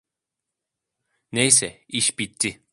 [1.31, 2.63] Neyse, iş bitti…